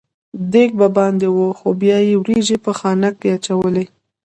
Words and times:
دېګ 0.51 0.69
به 0.79 0.87
باندې 0.97 1.27
و 1.31 1.37
خو 1.57 1.69
بیا 1.81 1.97
یې 2.07 2.13
وریجې 2.17 2.57
په 2.65 2.71
خانک 2.79 3.13
کې 3.21 3.29
اچولې. 3.35 3.85